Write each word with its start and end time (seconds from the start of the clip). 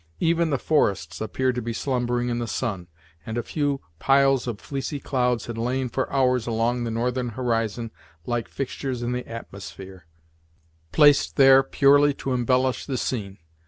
Even 0.19 0.49
the 0.49 0.57
forests 0.57 1.21
appeared 1.21 1.53
to 1.53 1.61
be 1.61 1.73
slumbering 1.73 2.29
in 2.29 2.39
the 2.39 2.47
sun, 2.47 2.87
and 3.23 3.37
a 3.37 3.43
few 3.43 3.81
piles 3.99 4.47
of 4.47 4.59
fleecy 4.59 4.99
clouds 4.99 5.45
had 5.45 5.59
lain 5.59 5.89
for 5.89 6.11
hours 6.11 6.47
along 6.47 6.85
the 6.85 6.89
northern 6.89 7.29
horizon 7.29 7.91
like 8.25 8.47
fixtures 8.47 9.03
in 9.03 9.11
the 9.11 9.27
atmosphere, 9.27 10.07
placed 10.91 11.35
there 11.35 11.61
purely 11.61 12.15
to 12.15 12.33
embellish 12.33 12.87
the 12.87 12.97
scene. 12.97 13.37